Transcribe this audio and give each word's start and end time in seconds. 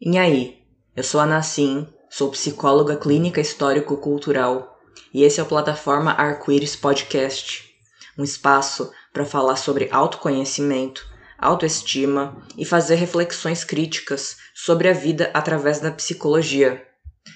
E 0.00 0.16
aí, 0.16 0.62
eu 0.94 1.02
sou 1.02 1.20
a 1.20 1.26
Nassim, 1.26 1.84
sou 2.08 2.30
psicóloga 2.30 2.96
clínica 2.96 3.40
histórico-cultural 3.40 4.78
e 5.12 5.24
esse 5.24 5.40
é 5.40 5.42
o 5.42 5.46
Plataforma 5.46 6.12
Arco-Íris 6.12 6.76
Podcast, 6.76 7.68
um 8.16 8.22
espaço 8.22 8.92
para 9.12 9.24
falar 9.24 9.56
sobre 9.56 9.88
autoconhecimento, 9.90 11.04
autoestima 11.36 12.40
e 12.56 12.64
fazer 12.64 12.94
reflexões 12.94 13.64
críticas 13.64 14.36
sobre 14.54 14.88
a 14.88 14.92
vida 14.92 15.32
através 15.34 15.80
da 15.80 15.90
psicologia. 15.90 16.80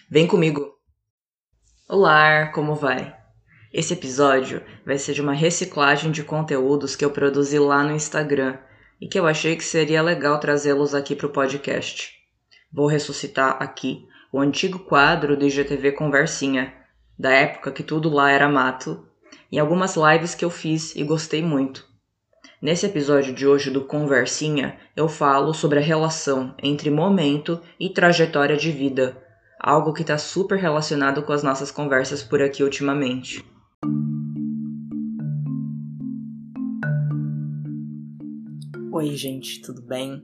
Vem 0.09 0.29
comigo! 0.29 0.73
Olá, 1.89 2.47
como 2.55 2.77
vai? 2.77 3.13
Esse 3.73 3.95
episódio 3.95 4.63
vai 4.87 4.99
ser 4.99 5.15
de 5.15 5.21
uma 5.21 5.35
reciclagem 5.35 6.13
de 6.13 6.23
conteúdos 6.23 6.95
que 6.95 7.05
eu 7.05 7.11
produzi 7.11 7.59
lá 7.59 7.83
no 7.83 7.93
Instagram 7.93 8.57
e 9.01 9.09
que 9.09 9.19
eu 9.19 9.27
achei 9.27 9.57
que 9.57 9.65
seria 9.65 10.01
legal 10.01 10.39
trazê-los 10.39 10.95
aqui 10.95 11.17
para 11.17 11.27
o 11.27 11.33
podcast. 11.33 12.22
Vou 12.73 12.87
ressuscitar 12.87 13.59
aqui 13.61 14.09
o 14.33 14.41
antigo 14.41 14.79
quadro 14.79 15.37
do 15.37 15.47
IGTV 15.47 15.93
Conversinha, 15.93 16.73
da 17.19 17.31
época 17.31 17.71
que 17.71 17.83
tudo 17.83 18.09
lá 18.09 18.31
era 18.31 18.49
mato, 18.49 19.07
e 19.51 19.59
algumas 19.59 19.95
lives 19.95 20.35
que 20.35 20.43
eu 20.43 20.49
fiz 20.49 20.97
e 20.97 21.05
gostei 21.05 21.43
muito. 21.43 21.87
Nesse 22.63 22.87
episódio 22.87 23.35
de 23.35 23.47
hoje 23.47 23.71
do 23.71 23.85
Conversinha, 23.85 24.79
eu 24.97 25.07
falo 25.07 25.53
sobre 25.53 25.81
a 25.81 25.83
relação 25.83 26.55
entre 26.63 26.91
momento 26.91 27.61
e 27.79 27.91
trajetória 27.91 28.57
de 28.57 28.73
vida, 28.73 29.23
algo 29.61 29.93
que 29.93 30.01
está 30.01 30.17
super 30.17 30.59
relacionado 30.59 31.23
com 31.23 31.33
as 31.35 31.43
nossas 31.43 31.71
conversas 31.71 32.23
por 32.23 32.41
aqui 32.41 32.65
ultimamente. 32.65 33.45
Oi, 38.91 39.15
gente, 39.15 39.61
tudo 39.61 39.83
bem? 39.83 40.23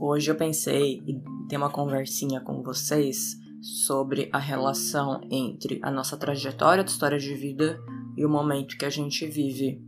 Hoje 0.00 0.30
eu 0.30 0.34
pensei 0.34 1.02
ter 1.48 1.56
uma 1.56 1.70
conversinha 1.70 2.40
com 2.40 2.62
vocês 2.62 3.36
sobre 3.62 4.28
a 4.32 4.38
relação 4.38 5.20
entre 5.30 5.78
a 5.82 5.90
nossa 5.90 6.16
trajetória 6.16 6.82
de 6.82 6.90
história 6.90 7.18
de 7.18 7.34
vida 7.34 7.80
e 8.16 8.24
o 8.24 8.28
momento 8.28 8.76
que 8.76 8.84
a 8.84 8.90
gente 8.90 9.26
vive. 9.26 9.80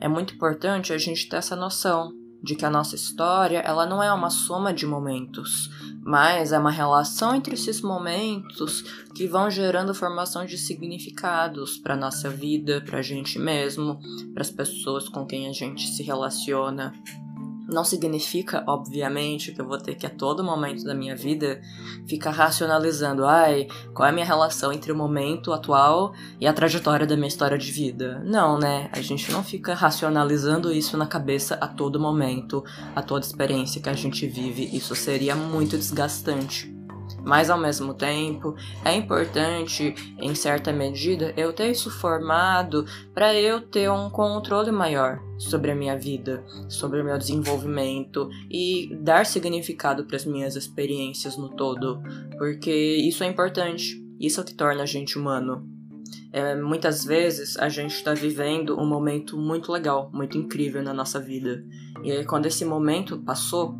É 0.00 0.08
muito 0.08 0.34
importante 0.34 0.92
a 0.92 0.98
gente 0.98 1.28
ter 1.28 1.36
essa 1.36 1.54
noção 1.54 2.12
de 2.42 2.54
que 2.54 2.64
a 2.64 2.70
nossa 2.70 2.94
história 2.94 3.58
ela 3.58 3.86
não 3.86 4.02
é 4.02 4.12
uma 4.12 4.30
soma 4.30 4.72
de 4.72 4.86
momentos, 4.86 5.70
mas 6.02 6.52
é 6.52 6.58
uma 6.58 6.70
relação 6.70 7.34
entre 7.34 7.54
esses 7.54 7.80
momentos 7.82 8.82
que 9.14 9.26
vão 9.26 9.50
gerando 9.50 9.94
formação 9.94 10.46
de 10.46 10.56
significados 10.56 11.76
para 11.76 11.96
nossa 11.96 12.30
vida, 12.30 12.80
para 12.80 12.98
a 12.98 13.02
gente 13.02 13.38
mesmo, 13.38 14.00
para 14.32 14.42
as 14.42 14.50
pessoas 14.50 15.08
com 15.08 15.26
quem 15.26 15.48
a 15.48 15.52
gente 15.52 15.86
se 15.88 16.02
relaciona. 16.02 16.92
Não 17.70 17.84
significa, 17.84 18.64
obviamente, 18.66 19.52
que 19.52 19.60
eu 19.60 19.66
vou 19.66 19.78
ter 19.78 19.94
que 19.94 20.06
a 20.06 20.10
todo 20.10 20.44
momento 20.44 20.84
da 20.84 20.94
minha 20.94 21.16
vida 21.16 21.60
ficar 22.06 22.30
racionalizando, 22.30 23.24
ai, 23.24 23.68
qual 23.94 24.06
é 24.06 24.10
a 24.10 24.12
minha 24.12 24.26
relação 24.26 24.72
entre 24.72 24.90
o 24.92 24.96
momento 24.96 25.52
atual 25.52 26.12
e 26.40 26.46
a 26.46 26.52
trajetória 26.52 27.06
da 27.06 27.16
minha 27.16 27.28
história 27.28 27.56
de 27.56 27.70
vida. 27.70 28.22
Não, 28.24 28.58
né? 28.58 28.90
A 28.92 29.00
gente 29.00 29.30
não 29.30 29.42
fica 29.44 29.74
racionalizando 29.74 30.72
isso 30.72 30.96
na 30.96 31.06
cabeça 31.06 31.54
a 31.60 31.68
todo 31.68 32.00
momento, 32.00 32.64
a 32.94 33.02
toda 33.02 33.24
experiência 33.24 33.80
que 33.80 33.88
a 33.88 33.94
gente 33.94 34.26
vive. 34.26 34.68
Isso 34.76 34.94
seria 34.94 35.34
muito 35.34 35.76
desgastante. 35.76 36.79
Mas 37.24 37.50
ao 37.50 37.58
mesmo 37.58 37.94
tempo, 37.94 38.54
é 38.84 38.94
importante, 38.94 39.94
em 40.18 40.34
certa 40.34 40.72
medida, 40.72 41.32
eu 41.36 41.52
ter 41.52 41.70
isso 41.70 41.90
formado 41.90 42.84
para 43.14 43.34
eu 43.34 43.60
ter 43.60 43.90
um 43.90 44.08
controle 44.10 44.70
maior 44.70 45.20
sobre 45.38 45.70
a 45.70 45.74
minha 45.74 45.98
vida, 45.98 46.44
sobre 46.68 47.00
o 47.00 47.04
meu 47.04 47.16
desenvolvimento 47.18 48.28
e 48.50 48.94
dar 49.00 49.26
significado 49.26 50.04
para 50.04 50.16
as 50.16 50.24
minhas 50.24 50.56
experiências 50.56 51.36
no 51.36 51.48
todo, 51.48 52.02
porque 52.38 52.70
isso 52.70 53.24
é 53.24 53.26
importante, 53.26 54.02
isso 54.18 54.40
é 54.40 54.42
o 54.42 54.46
que 54.46 54.54
torna 54.54 54.82
a 54.82 54.86
gente 54.86 55.18
humano. 55.18 55.68
É, 56.32 56.54
muitas 56.54 57.04
vezes 57.04 57.56
a 57.56 57.68
gente 57.68 57.94
está 57.94 58.14
vivendo 58.14 58.78
um 58.78 58.86
momento 58.86 59.36
muito 59.36 59.72
legal, 59.72 60.10
muito 60.12 60.38
incrível 60.38 60.82
na 60.82 60.94
nossa 60.94 61.18
vida. 61.18 61.64
E 62.04 62.12
aí, 62.12 62.24
quando 62.24 62.46
esse 62.46 62.64
momento 62.64 63.18
passou, 63.18 63.76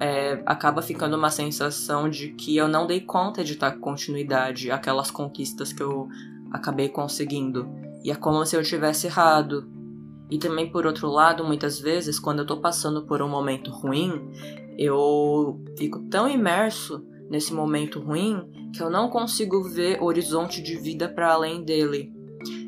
é, 0.00 0.42
acaba 0.46 0.80
ficando 0.80 1.16
uma 1.16 1.30
sensação 1.30 2.08
de 2.08 2.28
que 2.30 2.56
eu 2.56 2.68
não 2.68 2.86
dei 2.86 3.00
conta 3.00 3.42
de 3.42 3.56
dar 3.56 3.78
continuidade 3.78 4.70
àquelas 4.70 5.10
conquistas 5.10 5.72
que 5.72 5.82
eu 5.82 6.08
acabei 6.52 6.88
conseguindo. 6.88 7.68
E 8.04 8.10
é 8.10 8.14
como 8.14 8.44
se 8.46 8.56
eu 8.56 8.62
tivesse 8.62 9.06
errado. 9.06 9.68
E 10.30 10.38
também, 10.38 10.70
por 10.70 10.86
outro 10.86 11.08
lado, 11.08 11.44
muitas 11.44 11.80
vezes, 11.80 12.18
quando 12.18 12.40
eu 12.40 12.46
tô 12.46 12.58
passando 12.58 13.06
por 13.06 13.22
um 13.22 13.28
momento 13.28 13.70
ruim, 13.70 14.30
eu 14.78 15.60
fico 15.76 16.00
tão 16.08 16.28
imerso 16.28 17.04
nesse 17.28 17.52
momento 17.52 17.98
ruim 17.98 18.70
que 18.72 18.82
eu 18.82 18.90
não 18.90 19.08
consigo 19.08 19.62
ver 19.62 20.02
horizonte 20.02 20.62
de 20.62 20.76
vida 20.76 21.08
para 21.08 21.32
além 21.32 21.64
dele. 21.64 22.12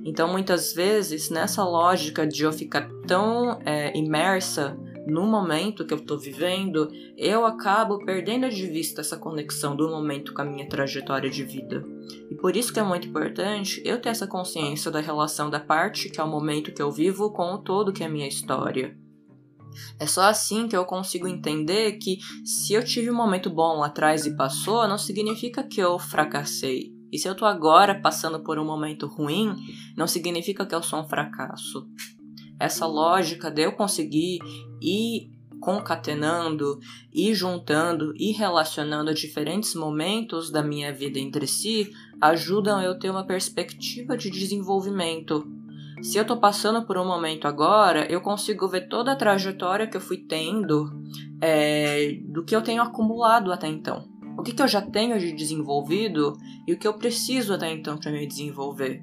Então, 0.04 0.26
muitas 0.26 0.72
vezes, 0.72 1.30
nessa 1.30 1.62
lógica 1.62 2.26
de 2.26 2.42
eu 2.42 2.52
ficar 2.52 2.88
tão 3.06 3.60
é, 3.64 3.96
imersa 3.96 4.76
no 5.06 5.26
momento 5.26 5.84
que 5.84 5.94
eu 5.94 5.98
estou 5.98 6.18
vivendo, 6.18 6.88
eu 7.16 7.46
acabo 7.46 8.04
perdendo 8.04 8.48
de 8.48 8.66
vista 8.66 9.00
essa 9.00 9.16
conexão 9.16 9.74
do 9.74 9.88
momento 9.88 10.32
com 10.34 10.42
a 10.42 10.44
minha 10.44 10.68
trajetória 10.68 11.30
de 11.30 11.44
vida. 11.44 11.82
E 12.30 12.34
por 12.34 12.56
isso 12.56 12.72
que 12.72 12.80
é 12.80 12.82
muito 12.82 13.08
importante 13.08 13.80
eu 13.84 14.00
ter 14.00 14.10
essa 14.10 14.26
consciência 14.26 14.90
da 14.90 15.00
relação 15.00 15.48
da 15.48 15.60
parte 15.60 16.10
que 16.10 16.20
é 16.20 16.24
o 16.24 16.28
momento 16.28 16.72
que 16.72 16.82
eu 16.82 16.90
vivo 16.90 17.32
com 17.32 17.54
o 17.54 17.58
todo 17.58 17.92
que 17.92 18.02
é 18.02 18.06
a 18.06 18.10
minha 18.10 18.28
história. 18.28 18.96
É 19.98 20.06
só 20.06 20.22
assim 20.22 20.66
que 20.68 20.76
eu 20.76 20.84
consigo 20.84 21.28
entender 21.28 21.92
que 21.92 22.18
se 22.44 22.74
eu 22.74 22.84
tive 22.84 23.10
um 23.10 23.16
momento 23.16 23.48
bom 23.48 23.78
lá 23.78 23.86
atrás 23.86 24.26
e 24.26 24.36
passou, 24.36 24.86
não 24.88 24.98
significa 24.98 25.62
que 25.62 25.80
eu 25.80 25.98
fracassei. 25.98 26.92
E 27.12 27.18
se 27.18 27.28
eu 27.28 27.34
tô 27.34 27.44
agora 27.44 28.00
passando 28.00 28.42
por 28.42 28.58
um 28.58 28.64
momento 28.64 29.06
ruim, 29.06 29.54
não 29.96 30.06
significa 30.06 30.66
que 30.66 30.74
eu 30.74 30.82
sou 30.82 31.00
um 31.00 31.08
fracasso 31.08 31.88
essa 32.60 32.86
lógica 32.86 33.50
de 33.50 33.62
eu 33.62 33.72
conseguir 33.72 34.38
ir 34.80 35.30
concatenando 35.60 36.80
e 37.12 37.34
juntando 37.34 38.14
e 38.16 38.32
relacionando 38.32 39.12
diferentes 39.12 39.74
momentos 39.74 40.50
da 40.50 40.62
minha 40.62 40.92
vida 40.92 41.18
entre 41.18 41.46
si 41.46 41.92
ajudam 42.20 42.80
eu 42.80 42.98
ter 42.98 43.10
uma 43.10 43.26
perspectiva 43.26 44.16
de 44.16 44.30
desenvolvimento. 44.30 45.46
Se 46.02 46.16
eu 46.16 46.24
tô 46.24 46.38
passando 46.38 46.86
por 46.86 46.96
um 46.96 47.06
momento 47.06 47.46
agora, 47.46 48.10
eu 48.10 48.22
consigo 48.22 48.66
ver 48.66 48.88
toda 48.88 49.12
a 49.12 49.16
trajetória 49.16 49.86
que 49.86 49.96
eu 49.96 50.00
fui 50.00 50.16
tendo 50.16 50.90
é, 51.40 52.18
do 52.24 52.42
que 52.42 52.56
eu 52.56 52.62
tenho 52.62 52.82
acumulado 52.82 53.52
até 53.52 53.68
então. 53.68 54.08
O 54.38 54.42
que, 54.42 54.52
que 54.52 54.62
eu 54.62 54.68
já 54.68 54.80
tenho 54.80 55.18
de 55.18 55.32
desenvolvido 55.32 56.34
e 56.66 56.72
o 56.72 56.78
que 56.78 56.88
eu 56.88 56.94
preciso 56.94 57.52
até 57.52 57.70
então 57.70 57.98
para 57.98 58.10
me 58.10 58.26
desenvolver. 58.26 59.02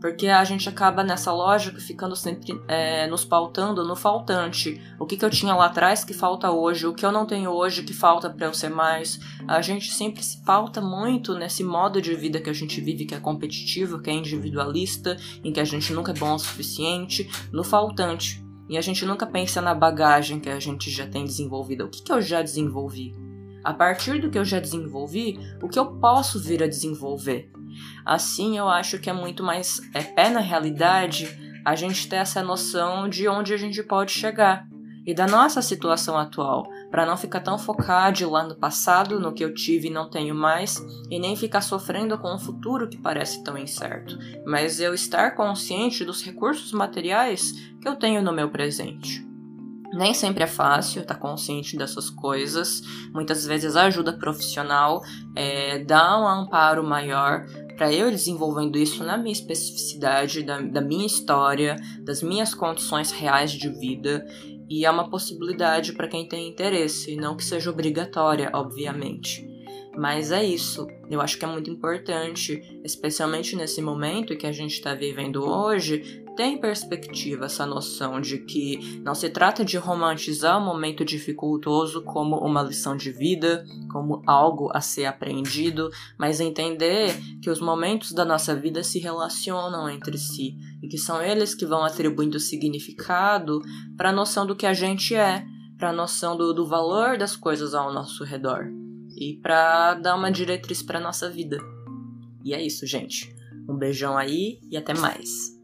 Porque 0.00 0.28
a 0.28 0.42
gente 0.44 0.68
acaba 0.68 1.04
nessa 1.04 1.32
lógica 1.32 1.80
ficando 1.80 2.16
sempre 2.16 2.60
é, 2.66 3.06
nos 3.06 3.24
pautando 3.24 3.84
no 3.86 3.94
faltante. 3.94 4.80
O 4.98 5.06
que, 5.06 5.16
que 5.16 5.24
eu 5.24 5.30
tinha 5.30 5.54
lá 5.54 5.66
atrás 5.66 6.04
que 6.04 6.14
falta 6.14 6.50
hoje, 6.50 6.86
o 6.86 6.94
que 6.94 7.04
eu 7.04 7.12
não 7.12 7.26
tenho 7.26 7.50
hoje 7.50 7.82
que 7.82 7.92
falta 7.92 8.30
para 8.30 8.46
eu 8.46 8.54
ser 8.54 8.70
mais. 8.70 9.20
A 9.46 9.60
gente 9.60 9.92
sempre 9.92 10.22
se 10.22 10.42
pauta 10.42 10.80
muito 10.80 11.34
nesse 11.34 11.62
modo 11.62 12.00
de 12.00 12.14
vida 12.14 12.40
que 12.40 12.50
a 12.50 12.54
gente 12.54 12.80
vive, 12.80 13.04
que 13.04 13.14
é 13.14 13.20
competitivo, 13.20 14.00
que 14.00 14.10
é 14.10 14.14
individualista, 14.14 15.16
em 15.44 15.52
que 15.52 15.60
a 15.60 15.64
gente 15.64 15.92
nunca 15.92 16.12
é 16.12 16.14
bom 16.14 16.34
o 16.34 16.38
suficiente, 16.38 17.30
no 17.52 17.62
faltante. 17.62 18.44
E 18.68 18.78
a 18.78 18.80
gente 18.80 19.04
nunca 19.04 19.26
pensa 19.26 19.60
na 19.60 19.74
bagagem 19.74 20.38
que 20.38 20.48
a 20.48 20.60
gente 20.60 20.90
já 20.90 21.06
tem 21.06 21.24
desenvolvida. 21.24 21.84
O 21.84 21.88
que, 21.88 22.02
que 22.02 22.12
eu 22.12 22.22
já 22.22 22.40
desenvolvi? 22.40 23.12
A 23.62 23.74
partir 23.74 24.20
do 24.20 24.30
que 24.30 24.38
eu 24.38 24.44
já 24.44 24.58
desenvolvi, 24.58 25.38
o 25.60 25.68
que 25.68 25.78
eu 25.78 25.86
posso 25.98 26.40
vir 26.40 26.62
a 26.62 26.66
desenvolver? 26.66 27.50
Assim, 28.04 28.58
eu 28.58 28.68
acho 28.68 28.98
que 28.98 29.10
é 29.10 29.12
muito 29.12 29.42
mais 29.42 29.80
é 29.94 30.02
pé 30.02 30.30
na 30.30 30.40
realidade 30.40 31.28
a 31.64 31.74
gente 31.74 32.08
ter 32.08 32.16
essa 32.16 32.42
noção 32.42 33.08
de 33.08 33.28
onde 33.28 33.52
a 33.52 33.56
gente 33.56 33.82
pode 33.82 34.12
chegar 34.12 34.66
e 35.06 35.14
da 35.14 35.26
nossa 35.26 35.62
situação 35.62 36.16
atual, 36.16 36.68
para 36.90 37.06
não 37.06 37.16
ficar 37.16 37.40
tão 37.40 37.58
focado 37.58 38.30
lá 38.30 38.44
no 38.44 38.54
passado, 38.54 39.18
no 39.18 39.32
que 39.32 39.44
eu 39.44 39.54
tive 39.54 39.88
e 39.88 39.92
não 39.92 40.10
tenho 40.10 40.34
mais, 40.34 40.76
e 41.10 41.18
nem 41.18 41.34
ficar 41.34 41.62
sofrendo 41.62 42.18
com 42.18 42.34
um 42.34 42.38
futuro 42.38 42.88
que 42.88 42.98
parece 42.98 43.42
tão 43.42 43.56
incerto, 43.56 44.18
mas 44.46 44.80
eu 44.80 44.94
estar 44.94 45.34
consciente 45.34 46.04
dos 46.04 46.22
recursos 46.22 46.72
materiais 46.72 47.52
que 47.80 47.88
eu 47.88 47.96
tenho 47.96 48.22
no 48.22 48.32
meu 48.32 48.50
presente. 48.50 49.26
Nem 49.92 50.14
sempre 50.14 50.44
é 50.44 50.46
fácil 50.46 51.02
estar 51.02 51.14
tá 51.14 51.20
consciente 51.20 51.76
dessas 51.76 52.08
coisas. 52.08 52.80
Muitas 53.12 53.44
vezes 53.44 53.74
ajuda 53.74 54.12
profissional 54.12 55.02
é, 55.34 55.80
dá 55.80 56.16
um 56.16 56.28
amparo 56.28 56.84
maior 56.84 57.44
para 57.80 57.94
eu 57.94 58.10
desenvolvendo 58.10 58.76
isso 58.76 59.02
na 59.02 59.16
minha 59.16 59.32
especificidade, 59.32 60.42
da, 60.42 60.60
da 60.60 60.82
minha 60.82 61.06
história, 61.06 61.76
das 62.00 62.22
minhas 62.22 62.54
condições 62.54 63.10
reais 63.10 63.52
de 63.52 63.70
vida. 63.70 64.22
E 64.68 64.84
é 64.84 64.90
uma 64.90 65.08
possibilidade 65.08 65.94
para 65.94 66.06
quem 66.06 66.28
tem 66.28 66.46
interesse, 66.46 67.16
não 67.16 67.34
que 67.34 67.42
seja 67.42 67.70
obrigatória, 67.70 68.50
obviamente. 68.52 69.48
Mas 69.96 70.30
é 70.30 70.44
isso. 70.44 70.86
Eu 71.10 71.22
acho 71.22 71.38
que 71.38 71.44
é 71.46 71.48
muito 71.48 71.70
importante, 71.70 72.62
especialmente 72.84 73.56
nesse 73.56 73.80
momento 73.80 74.36
que 74.36 74.46
a 74.46 74.52
gente 74.52 74.74
está 74.74 74.94
vivendo 74.94 75.42
hoje, 75.42 76.22
ter 76.40 76.46
em 76.46 76.56
perspectiva 76.56 77.44
essa 77.44 77.66
noção 77.66 78.18
de 78.18 78.38
que 78.38 78.98
não 79.04 79.14
se 79.14 79.28
trata 79.28 79.62
de 79.62 79.76
romantizar 79.76 80.56
o 80.56 80.64
momento 80.64 81.04
dificultoso 81.04 82.02
como 82.02 82.38
uma 82.38 82.62
lição 82.62 82.96
de 82.96 83.12
vida, 83.12 83.62
como 83.92 84.22
algo 84.26 84.70
a 84.72 84.80
ser 84.80 85.04
aprendido, 85.04 85.90
mas 86.18 86.40
entender 86.40 87.14
que 87.42 87.50
os 87.50 87.60
momentos 87.60 88.12
da 88.12 88.24
nossa 88.24 88.56
vida 88.56 88.82
se 88.82 88.98
relacionam 88.98 89.86
entre 89.90 90.16
si 90.16 90.56
e 90.82 90.88
que 90.88 90.96
são 90.96 91.20
eles 91.20 91.54
que 91.54 91.66
vão 91.66 91.84
atribuindo 91.84 92.40
significado 92.40 93.60
para 93.94 94.08
a 94.08 94.14
noção 94.14 94.46
do 94.46 94.56
que 94.56 94.64
a 94.64 94.72
gente 94.72 95.14
é, 95.14 95.44
para 95.76 95.90
a 95.90 95.94
noção 95.94 96.38
do, 96.38 96.54
do 96.54 96.66
valor 96.66 97.18
das 97.18 97.36
coisas 97.36 97.74
ao 97.74 97.92
nosso 97.92 98.24
redor 98.24 98.64
e 99.14 99.38
para 99.42 99.92
dar 99.92 100.16
uma 100.16 100.32
diretriz 100.32 100.82
para 100.82 100.98
nossa 100.98 101.28
vida. 101.28 101.58
E 102.42 102.54
é 102.54 102.64
isso, 102.64 102.86
gente. 102.86 103.30
Um 103.68 103.76
beijão 103.76 104.16
aí 104.16 104.58
e 104.70 104.78
até 104.78 104.94
mais. 104.94 105.59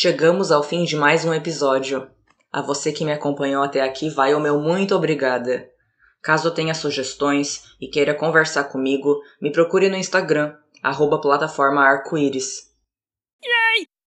Chegamos 0.00 0.52
ao 0.52 0.62
fim 0.62 0.84
de 0.84 0.94
mais 0.94 1.24
um 1.24 1.34
episódio. 1.34 2.08
A 2.52 2.62
você 2.62 2.92
que 2.92 3.04
me 3.04 3.10
acompanhou 3.10 3.64
até 3.64 3.80
aqui, 3.80 4.08
vai 4.08 4.32
o 4.32 4.38
meu 4.38 4.60
muito 4.60 4.94
obrigada. 4.94 5.68
Caso 6.22 6.52
tenha 6.52 6.72
sugestões 6.72 7.64
e 7.80 7.88
queira 7.88 8.14
conversar 8.14 8.62
comigo, 8.62 9.20
me 9.42 9.50
procure 9.50 9.88
no 9.88 9.96
Instagram, 9.96 10.54
arroba 10.80 11.20
plataforma 11.20 11.82
arco-íris. 11.82 12.67